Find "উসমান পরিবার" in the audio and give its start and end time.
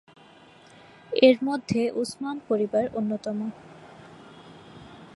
1.93-2.85